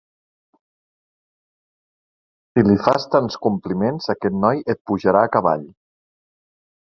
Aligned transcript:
Si 2.51 2.63
li 2.69 2.77
fas 2.87 3.05
tants 3.15 3.37
compliments, 3.47 4.09
aquest 4.15 4.37
noi 4.45 4.63
et 4.75 4.81
pujarà 4.93 5.21
a 5.27 5.31
cavall. 5.37 5.69